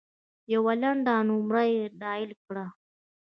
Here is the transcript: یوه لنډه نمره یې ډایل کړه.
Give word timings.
یوه 0.53 0.73
لنډه 0.81 1.15
نمره 1.27 1.63
یې 1.73 1.83
ډایل 2.01 2.31
کړه. 2.45 2.65